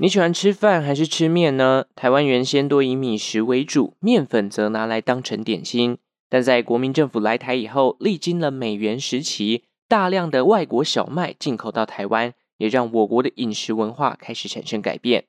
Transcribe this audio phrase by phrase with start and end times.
[0.00, 1.86] 你喜欢吃饭还是吃面呢？
[1.96, 5.98] 台湾原先多以米食为主，面粉则拿来当成点心。
[6.30, 15.24] 但在国民政府来台以后，历经了美元时期，大量的外国小麦进口到台湾，也让我国的饮食文化开始产生改变。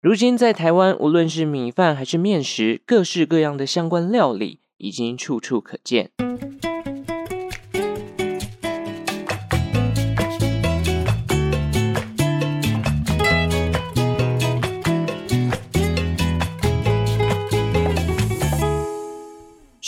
[0.00, 6.10] 如今在台湾，无论是米饭还是面食，各式各样的相关料理已经处处可见。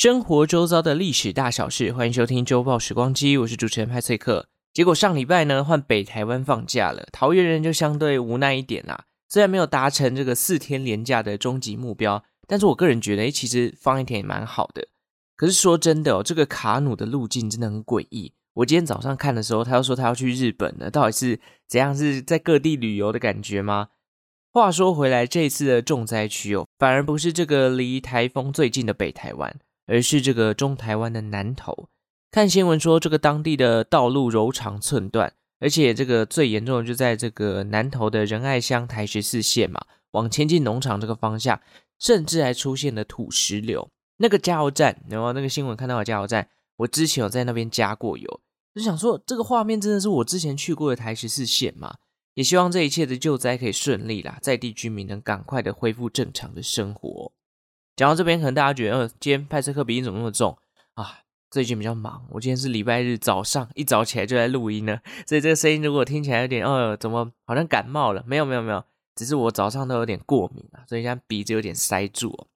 [0.06, 4.46] 生活周遭的历史大小事，欢迎收听周报时光机，我是主持人派翠克。
[4.72, 9.06] 结果上礼拜呢，换北台湾放假了，桃园人就相对无奈一点啦。
[9.28, 14.86] 虽然没有达成这个四天连假的终极目标，但是我个人觉得，诶，其实放一天也蛮好的。
[15.34, 18.32] 可是说真的哦，这个卡努的路径真的很诡异。
[18.54, 21.92] 我今天早上看的时候，他又说他要去日本了，到底是怎样？
[21.92, 23.88] 是在各地旅游的感觉吗？
[24.52, 29.58] 话说回来，这次的重灾区哦，反而不是这个离台风最近的北台湾。
[29.86, 31.88] 而是这个中台湾的南投，
[32.30, 39.80] 看新闻说这个当地的道路柔肠寸断，而且这个最严重的就在这个南投的仁爱乡台十四线嘛，
[40.12, 41.60] 往前进农场这个方向，
[41.98, 43.88] 甚至还出现了土石流。
[44.18, 46.48] 那个加油站，然后那个新闻看到的加油站，
[46.78, 48.40] 我之前有在那边加过油，
[48.74, 51.96] 就想说这个画面真的是我之前去过的台十四线嘛？
[52.34, 57.32] 也希望这一切的救灾可以顺利啦，在地居民能赶快的恢复正常的生活。
[57.96, 60.56] 讲到这边，可能大家觉得，呃，今天派车课鼻音怎么那么重
[60.94, 61.20] 啊？
[61.50, 68.22] 最近比较忙，我今天是礼拜日早上一早起来就在录音呢，所以这个声音如果听起来有点，呃，怎么好像感冒了？
[68.26, 72.46] 没有，没有，没有，只是我早上都有点过敏啊，所以现在鼻子有点塞住哦。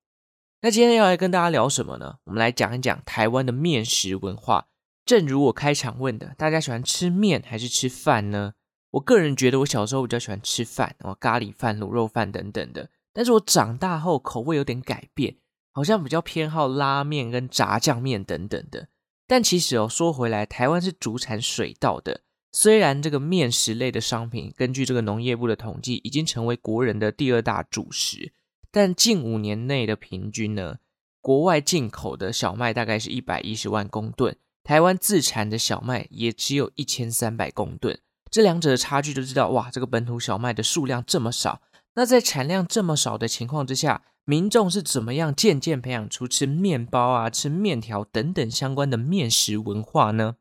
[0.60, 2.18] 那今天要来跟大家聊什么呢？
[2.24, 4.66] 我们来讲一讲台湾的面食文化。
[5.06, 8.52] 正如我开场问的，大家喜欢吃面还是吃饭呢？
[8.90, 12.90] 我个人觉得，我小时候比较喜欢吃饭，哦，咖喱饭、卤肉饭等等的。
[13.12, 15.36] 但是我长大后口味有点改变，
[15.72, 18.88] 好像比较偏好拉面跟炸酱面等等的。
[19.26, 28.32] 但其实哦，说回来，台湾是主产水稻的，虽然这个面食类的商品，根据这个农业部的统计，已经成为国人的第二大主食，
[28.72, 30.78] 但近五年内的平均呢，
[31.20, 41.62] 国外进口的小麦大概是一百一十万公吨，台湾自产的小麦也只有一千三百公吨，这两者的差距就知道，哇，这个本土小麦的数量这么少。
[42.00, 50.36] 那在产量这么少的情况之下，民众是怎么样渐渐培养出吃面包啊、吃面条等等相关的面食文化呢？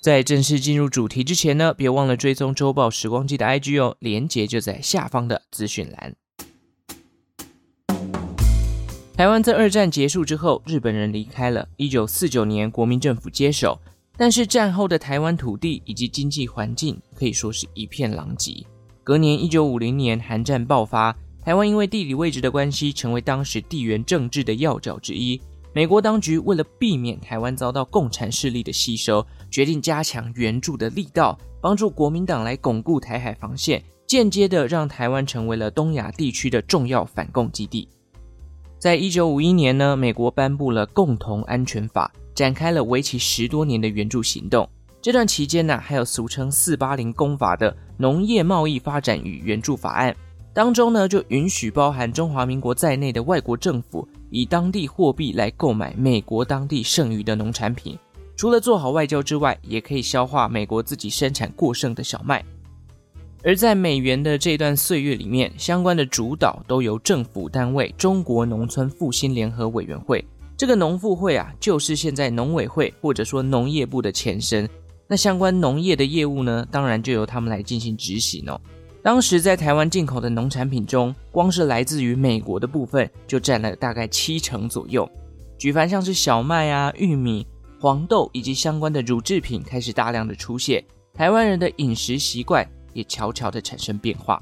[0.00, 6.14] 在正式进入主题之前呢，别忘了追踪周报时光机的 IG 哦，连结就在下方的资讯栏。
[9.16, 13.80] 台湾在二战结束之后，日本人离开了，一九四九年国民政府接手，
[14.16, 18.64] 但是战后的台湾土地以及经济环境可以说是一片狼藉。
[19.02, 25.40] 隔年，一九五零年，韩战爆发，台湾因为地理位置的关系，成为当时地缘政治的要角之一。
[25.72, 37.88] 美国当局为了避免台湾遭到共产势力的吸收，决定加强援助的力道，帮助国民党来巩固台海防线，间接的让台湾成为了东亚地区的重要反共基地。
[38.78, 44.68] 在一九五一年呢，美国颁布了共同安全法，展开了为期十多年的援助行动。
[45.02, 50.14] 这段期间呢，还有俗称“四八零公法”的农业贸易发展与援助法案，
[50.52, 57.98] 当中呢就允许包含中华民国在内的外国政府以当地货币来购买美国当地剩余的农产品，
[58.36, 62.44] 除了做好外交之外，也可以消化美国自己生产过剩的小麦。
[63.42, 70.22] 而在美元的这段岁月里面，相关的主导都由政府单位中国农村复兴联合委员会，
[70.58, 74.68] 这个农复会啊，就是现在农委会或者说农业部的前身。
[75.10, 78.60] 那相关农业的业务呢，当然就由他们来进行执行哦。
[79.02, 85.10] 当时在台湾进口的农产品中，光是来自于美国的部分就占了大概七成左右。
[85.58, 87.44] 举凡像是小麦啊、玉米、
[87.80, 94.40] 黄豆以及相关的乳制品开始大量的出现，台湾人的饮食习惯也悄悄的产生变化。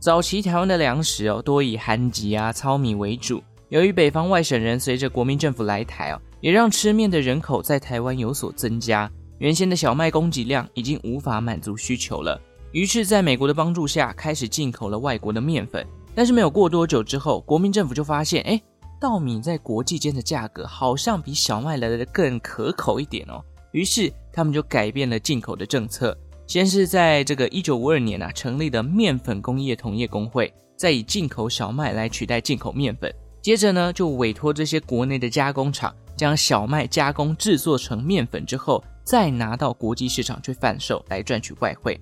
[0.00, 3.40] 早期台湾的粮食哦，多以寒秸啊、糙米为主。
[3.68, 9.08] 由于北方外省人随着国民政府来台哦，也让吃面的人口在台湾有所增加。
[9.38, 12.40] 原先的小麦供给量已经无法满足需求了，
[12.72, 15.86] 于是在美国的帮助下，开始进口了外国的面粉。
[16.14, 18.60] 但是没有过多久之后，国民政府就发现，哎，
[19.00, 23.40] 稻米在国际间的价格好像比小麦来的更可口一点哦。
[23.70, 26.18] 于是他们就改变了进口的政策，
[26.48, 33.14] 先是在这个一九五二年啊，成立的面粉工业同业公会，再以进口小麦来取代进口面粉。
[33.40, 38.82] 接着呢，就委托这些国内的加工厂，将小麦加工制作成面粉之后。
[39.08, 41.98] 再拿到国际市场去贩售来赚取外汇，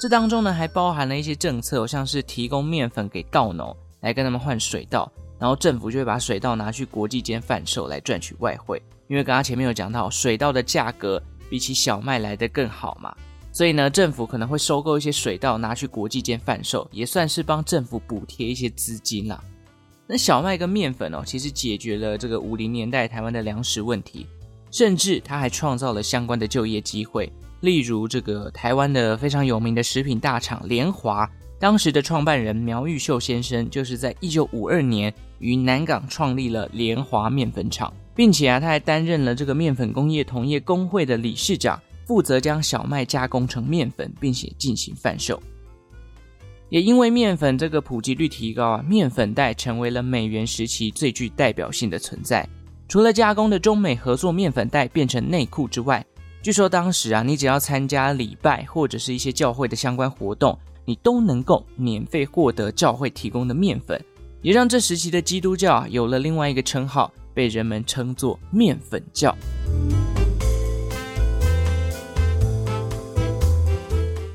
[0.00, 5.08] 这当中呢还包含了一些政策，像是提供面粉给稻农来跟他们换水稻，
[5.38, 8.82] 然后政府就会把水稻拿去国际间贩售来赚取外汇。
[9.06, 13.14] 因为刚刚前面有讲到，水稻的价格比起小麦来得更好嘛，
[13.52, 19.40] 所以呢，政府可能会收购一些水稻拿去国际间贩售，也算是帮政府补贴一些资金啦。
[20.08, 24.26] 那小麦跟面粉哦，其实解决了这个五零年代台湾的粮食问题，
[24.72, 27.30] 甚至他还创造了相关的就业机会。
[27.60, 31.30] 例如这个台湾的非常有名的食品大厂联华，
[31.60, 45.40] 当时的创办人苗玉秀先生，就是在一九五二年于南港创立了联华面粉厂，并且啊，他还担任了这个面粉工业同业公会的理事长，负责将小麦加工成面粉，并且进行贩售。
[46.68, 52.48] 也因为面粉这个普及率提高啊，面粉袋成为了美元时期最具代表性的存在。
[52.88, 56.04] 除了加工的中美合作面粉袋变成内裤之外，
[56.42, 63.98] 据说当时啊，你只要参加礼拜或者是一些教会的相关活动，你都能够免费获得教会提供的面粉，
[64.42, 69.34] 也让这时期的基督教有了另外一个称号，被人们称作面粉教。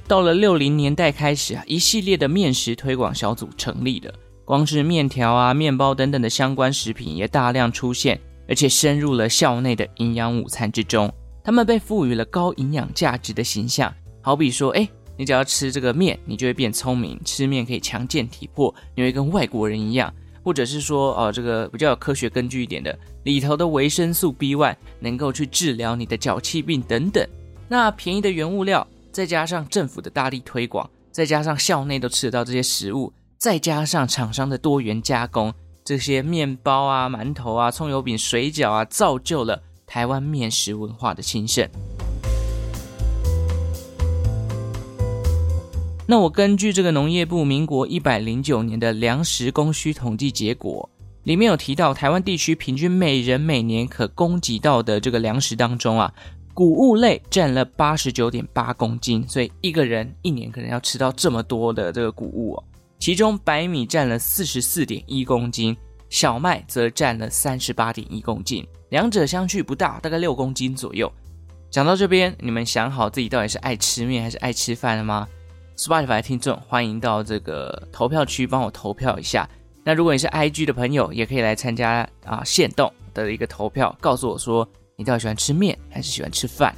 [0.08, 4.14] 到了六零年代开始啊，一系列的面食推广小组成立了。
[4.46, 8.18] 光是面条啊、面包等等的相关食品也大量出现，
[8.48, 11.12] 而且深入了校内的营养午餐之中。
[11.44, 20.12] 他们被赋予了高营养价值的形象，好比说，哎，你只要吃这个面，你就会变聪明；吃面可以强健体魄，你会跟外国人一样；
[20.44, 27.28] 或者是说，哦，这个比较有科学根据一点的，里头的维生素 B1 能够去治疗你的脚气病等等。
[27.68, 28.86] 那便宜的原物料。
[29.10, 35.52] 再加上政府的大力推广，再加上校内都吃得到这些食物，再加上厂商的多元加工，
[35.88, 41.66] 这些面包啊、馒头啊、葱油饼、水饺啊，造就了台湾面食文化的兴盛。
[46.06, 50.90] 那我根据这个农业部民国一百零九年的粮食供需统计结果，
[51.24, 56.14] 里面有提到台湾地区平均每人每年可供给到的这个粮食当中啊。
[56.54, 62.64] 谷物类占了八十九点八公斤，所以一个人一年可能要吃到这么多的这个谷物哦。
[63.00, 65.76] 其中白米占了四十四点一公斤，
[66.10, 71.12] 小麦则占了三十八点一公斤，两者相距不大，大概六公斤左右。
[71.70, 75.28] 讲到这边，你们想好自己到底是爱吃面还是爱吃饭了吗
[75.78, 79.50] ？Spotify 的听众欢迎到这个投票区帮我投票一下。
[79.84, 84.68] 那如果你是 IG 的朋友，也可以来参加啊限动的一个投票，告诉我说。
[85.00, 86.76] 你到底喜欢吃面还是喜欢吃饭？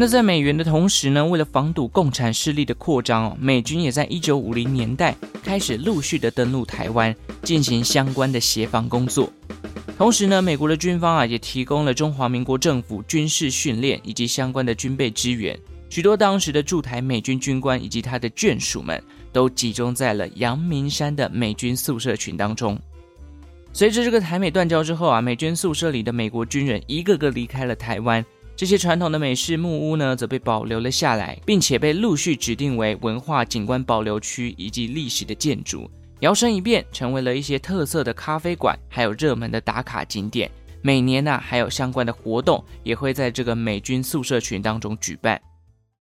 [0.00, 9.30] 那在美元的同时呢，为了防堵共产势力的扩张哦，美军也在一九五零年代开始陆续的登陆台湾，进行相关的协防工作。
[9.98, 15.54] 同时呢，美国的军方啊也提供了中华民国政府军事训练以及相关的军备支援。
[15.90, 19.04] 许多当时的驻台美军军官以及他的眷属们，
[19.34, 22.78] 都集中在了阳明山的美军宿舍群当中。
[23.74, 28.24] 随着这个台美断交之后啊，美军宿舍里的美国军人一个个离开了台湾，
[28.60, 35.90] 这些传统的美式木屋呢，则被保留了下来，并且被陆续指定为文化景观保留区以及历史的建筑，
[36.20, 40.50] 摇身一变成为了一些特色的咖啡馆，还有热门的打卡景点。
[40.82, 45.40] 每年呢、还有相关的活动也会在这个美军宿舍群当中举办。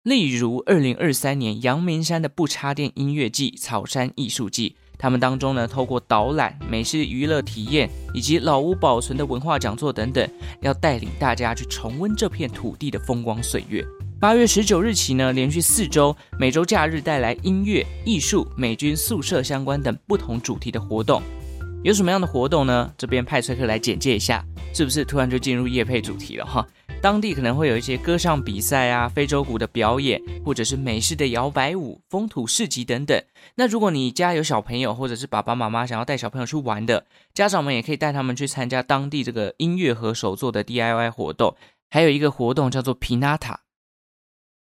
[0.02, 10.28] 例如，二零二三年阳明山的不插电音乐季、草山艺术季，他们当中呢，透过导览、美式娱乐体验以及老屋保存的文化讲座等等，
[10.60, 13.82] 要带领大家去重温这片土地的风光岁月。
[14.20, 21.22] 八月十九日起呢，连续四周，每周假日带来音乐、艺术、美军宿舍相关等不同主题的活动。
[21.82, 22.92] 有什么样的活动呢？
[22.98, 24.44] 这边派崔克来简介一下，
[24.74, 26.66] 是不是突然就进入夜配主题了哈？
[27.00, 33.18] 当地可能会有一些歌唱比赛啊、非洲鼓的表演，或者是美式的摇摆舞、风土市集等等。
[33.54, 41.56] 那如果你家有小朋友，或者是爸爸妈妈想要带小朋友去玩的，家长们也可以带他们去参加当地这个音乐和手作的 DIY 活动。
[41.88, 43.60] 还有一个活动叫做皮纳塔。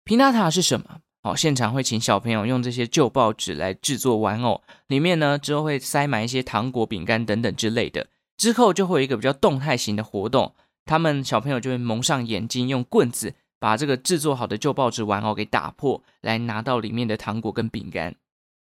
[0.05, 1.01] 皮纳塔是什么？
[1.21, 8.07] 哦，现场会请小朋友用这些旧报纸来制作玩偶，里面呢之后会塞满一些糖果、饼干等等之类的。
[8.37, 10.55] 之后就会有一个比较动态型的活动。
[10.85, 18.15] 他们小朋友就会蒙上眼睛，用棍子把这个制作好的旧报纸玩偶给打破，来拿到里面的糖果跟饼干。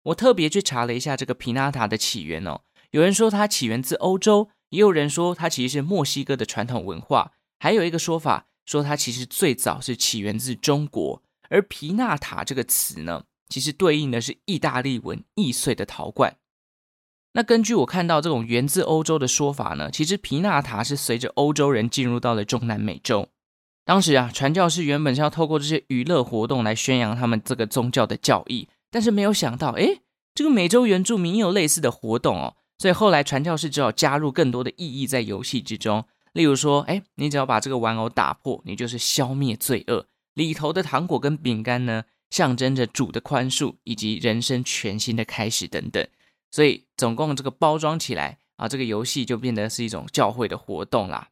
[0.06, 7.30] 我特别去查了一下这个皮纳塔的起源哦，有人说它起源自欧洲，也有人说它其实是墨西哥的传统文化，
[7.61, 11.22] 还有一个说法说它其实最早是起源自中国。
[11.52, 16.38] 而皮纳塔这个词呢，其实对应的是意大利文“易碎”的陶罐。
[17.35, 23.28] 那根据我看到这种源自欧洲的说法呢，其实皮纳塔是随着欧洲人进入到了中南美洲。
[23.85, 30.00] 当时啊，传教士原本是要透过这些娱乐活动来宣扬他们这个宗教的教义，但是没有想到，哎，
[30.35, 40.06] 这个美洲原住民也有类似的活动哦，所以后来传教士只好加入更多的意义在游戏之中，例如说，哎，你只要把这个玩偶打破，你就是消灭罪恶。
[40.34, 46.06] 里头的糖果跟饼干呢，象征着主的宽恕以及人生全新的开始等等。
[46.50, 51.28] 所以总共这个包装起来啊，这个游戏就变得是一种教会的活动啦。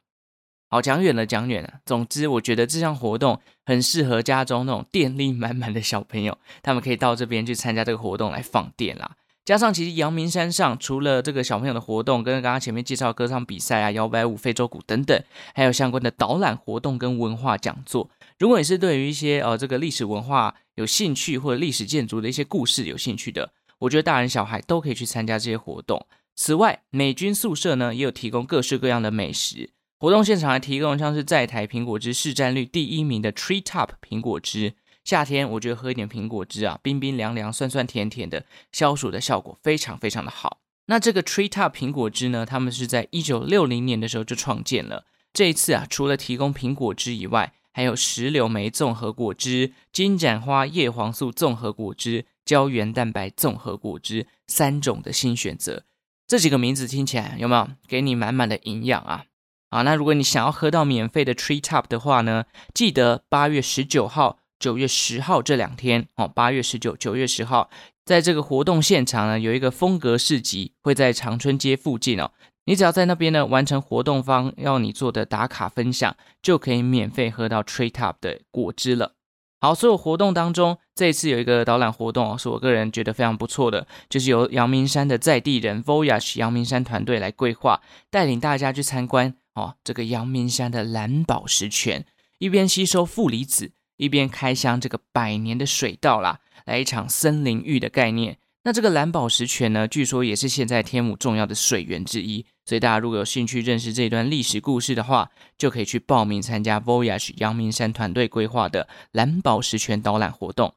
[0.69, 1.81] 好，讲远了，讲远了。
[1.85, 9.17] 总之，我觉得这项活动很适合家中那种电力满满的小朋友，他们可以到这边去参加这个活动来放电啦。
[9.51, 15.21] 加上其实阳明山上除了这个小朋友的活动，跟刚刚前面介绍歌唱比赛啊、摇摆舞、非洲鼓等等，
[15.53, 18.09] 还有相关的导览活动跟文化讲座。
[18.39, 26.07] 如果你是对于一些呃这个历史文化有兴趣，或者历史建筑的一些故事有兴趣的，我觉得大人小孩都可以去参加这些活动。
[26.33, 29.71] 此外，美军宿舍呢也有提供各式各样的美食。
[29.99, 34.75] 活动现场还提供像是在台苹果汁市占率第一名的 Tree Top 苹果汁，
[35.11, 40.59] 夏天我觉得喝一点苹果汁啊，冰冰凉凉、酸酸甜甜的，消暑的效果非常非常的好。
[40.85, 45.03] 那这个 Tree Top 苹果汁呢，他们是在一九六零年的时候就创建了。
[45.33, 55.83] 这一次啊，除了提供苹果汁以外，还有石榴莓综合果汁、金盏花叶黄素综合果汁、胶原蛋白综合果汁三种的新选择。
[56.25, 59.25] 这几个名字听起来有没有给你满满的营养啊？
[59.71, 66.27] 啊，那如果你想要喝到免费的 Tree Top 的话呢，记得八月十九号、九月十号这两天哦。
[66.27, 67.69] 八月十九、九月十号，
[68.05, 72.31] 在这个活动现场呢，有一个风格市集，会在长春街附近哦。
[72.65, 79.15] 你只要在那边呢完成活动方要你做的打卡分享，就可以免费喝到 Tree Top 的果汁了。
[79.59, 89.35] 好，所有活动当中，这一次有一个导览活动哦，是我个人觉得非常不错的，就是由阳明山的在地人 Voyage 阳明山团队来规划，带领大家去参观。
[89.53, 92.05] 哦，这个阳明山的蓝宝石泉，
[92.39, 98.39] 一边吸收负离子，一边开箱这个百年的水道啦，来一场森林浴的概念。
[98.63, 102.43] 那这个蓝宝石泉呢，据说也是现在天母重要的水源之一。
[102.65, 110.73] 所以大家如果有兴趣认识这段历史故事的话，就可以去报名参加 Voyage 阳明山团队规划的蓝宝石泉导览活动。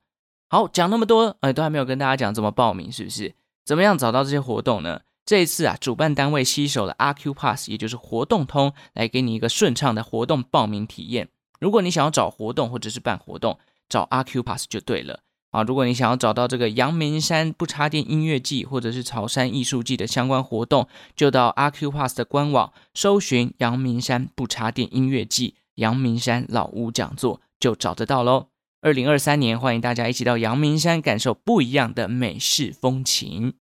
[0.50, 3.34] 好，讲那么多，呃，都还没有跟大家讲怎么报名，是不是？
[3.64, 5.00] 怎么样找到这些活动呢？
[5.24, 11.28] 这一次啊，主办单位携手了 AQ Pass，也就是活动通，来给你一个顺畅的活动报名体验。
[11.60, 13.58] 如果你想要找活动或者是办活动，
[13.88, 15.20] 找阿 Q Pass 就对了
[15.50, 15.62] 啊。
[15.62, 28.48] 如果你想要找到这个阳明山不插电音乐季或者是潮山艺术季的相关活动，就到阿 Q Pass 的官网搜寻阳明山不插电音乐季、阳明山老屋讲座，就找得到喽。
[28.82, 33.54] 二零二三年，欢迎大家一起到阳明山感受不一样的美式风情。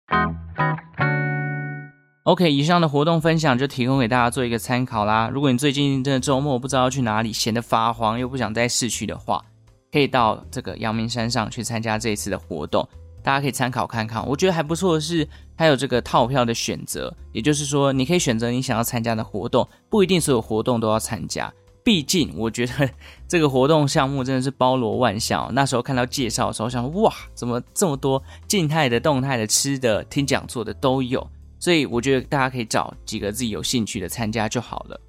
[2.24, 5.28] OK，以上的活动分享就提供给大家做一个参考啦。
[5.34, 9.44] 如果你最近真的周末不知道要去哪里，闲得发慌又不想在市区的话，
[9.92, 12.88] 可以到这个阳明山上去参加这一次的活动。
[13.24, 14.24] 大家可以参考看看。
[14.28, 21.52] 我觉得还不错的是，还有这个套票的选择，也就是说，你可以选择你想要参加的活动，不一定所有活动都要参加。
[21.84, 22.88] 毕竟，我觉得
[23.28, 25.50] 这个活动项目真的是包罗万象。
[25.56, 31.28] 那时候看到介绍的时候，想哇，怎么这么多静态的、动态的、吃的、听讲座的都有。
[31.62, 35.00] 所以我觉得大家可以找几个自己有兴趣的参加就好了。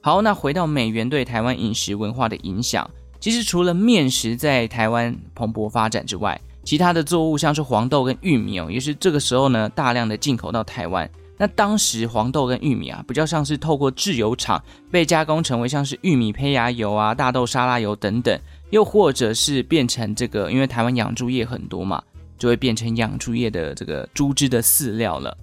[0.00, 2.88] 好，那回到美元对台湾饮食文化的影响，
[3.20, 11.10] 其实除了面食在台湾蓬勃发展之外，其他的作物像是黄豆跟玉米哦，也是这个时候呢大量的进口到台湾。
[11.36, 18.38] 那当时黄豆跟玉米啊，比较像是透过制油厂被加工成为像是玉米胚芽油啊、大豆沙拉油等等，
[18.70, 22.00] 又或者是变成这个，因为台湾养猪业很多嘛，
[22.38, 25.36] 就会变成养猪业的这个猪只的饲料了。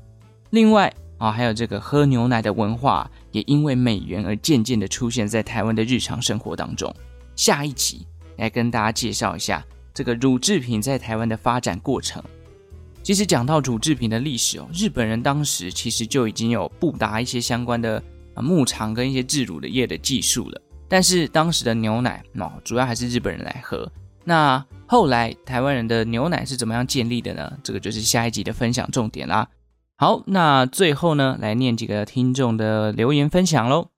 [0.51, 6.93] 另外啊，还有这个喝牛奶的文化，也因为美元而渐渐的出现在台湾的日常生活当中。
[7.35, 8.05] 下一集
[8.37, 9.63] 来跟大家介绍一下
[9.93, 12.23] 这个乳制品在台湾的发展过程。
[13.03, 18.01] 其实讲到乳制品的历史哦，日本人当时其实就已经有布达一些相关的
[18.33, 20.61] 啊牧场跟一些制乳的业的技术了。
[20.87, 23.89] 但是当时的牛奶哦，主要还是日本人来喝。
[24.25, 27.51] 那后来台湾人的牛奶是怎么样建立的呢？
[27.63, 29.47] 这个就是下一集的分享重点啦。
[30.01, 33.89] 好，那最后呢，来念几个听众的留言分享喽。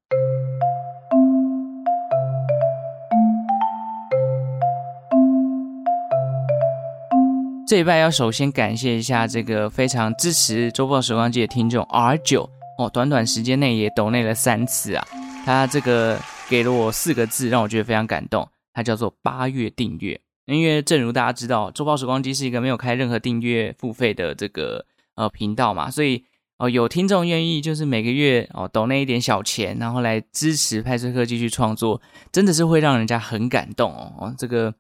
[7.68, 15.08] 这一拜要首先感谢一下这个非常支持周报时光机的听众 R 九哦，短短时间内也抖内了三次啊，
[15.46, 16.18] 他这个
[16.50, 20.20] 给了我四个字，让我觉得非常感动，他叫做八月订阅。
[20.48, 24.88] 因为正如大家知道，周报时光机是一个没有开任何订阅付费的这个。
[25.16, 26.24] 呃，频道嘛，所以
[26.58, 32.02] 哦，有听众愿意就是每个月哦抖那一点小钱，然后来支持派翠克继续创作，
[32.32, 34.34] 真的是会让人家很感动哦。
[34.38, 34.74] 这个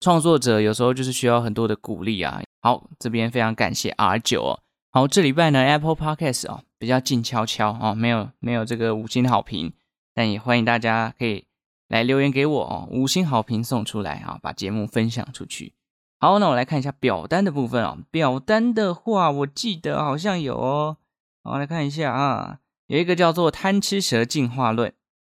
[0.00, 2.42] 创作者有时候就是需要很多的鼓励啊。
[2.60, 4.60] 好，这边非常感谢 R 九哦。
[4.90, 9.72] 好，这礼拜呢 Apple Podcast 哦比较静悄悄哦，没有没有这个五星好评，
[10.14, 11.44] 但也欢迎大家可以
[11.88, 15.72] 来留言给我哦，五星好评送出来啊，把节目分享出去。
[16.20, 17.96] 好，那我来看一下表单的部分啊。
[18.10, 20.96] 表单的话，我记得好像有哦。
[21.44, 22.58] 我来看一下啊，
[22.88, 24.92] 有一个叫做“贪吃蛇进化论”，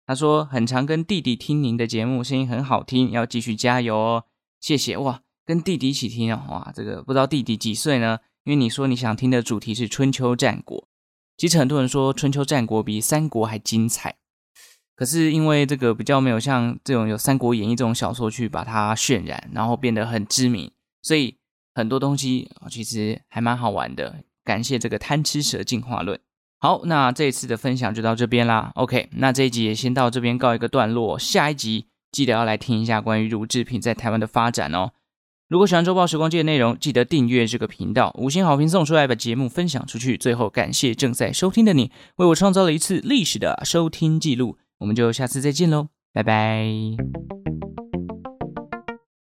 [0.07, 4.25] 他说很常跟弟弟听您的节目，声音很好听，要继续加油哦。
[4.61, 8.21] 谢谢哇，跟弟弟一起听哦，哇，这个不知道弟弟几岁呢？
[8.45, 10.87] 因为你说你想听的主题是春秋战国，
[11.37, 14.17] 其实很多人说春秋战国比三国还精彩。
[14.99, 21.37] 可是因为这个比较没有像这种有《三国演义》这种小说去把它渲染，然后变得很知名，所以
[21.73, 24.17] 很多东西其实还蛮好玩的。
[24.45, 26.19] 感谢这个贪吃蛇进化论。
[26.59, 28.73] 好，那这一次的分享就到这边啦。
[28.75, 31.17] OK，那这一集也先到这边告一个段落。
[31.17, 34.91] 下一集记得要来听一下关于乳制品在台湾的发展哦。
[35.49, 40.19] 如果喜欢周报时光机的内容，记得订阅这个频道，五星好评送出来，把节目分享出去。
[40.19, 44.59] 最后感谢正在收听的你，为我创造了一次历史的收听记录。
[44.79, 47.48] 我们就下次再见喽，拜拜。